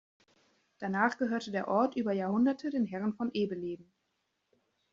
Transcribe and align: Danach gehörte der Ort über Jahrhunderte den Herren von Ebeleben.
Danach 0.79 1.19
gehörte 1.19 1.51
der 1.51 1.67
Ort 1.67 1.95
über 1.95 2.11
Jahrhunderte 2.11 2.71
den 2.71 2.87
Herren 2.87 3.13
von 3.13 3.29
Ebeleben. 3.35 3.91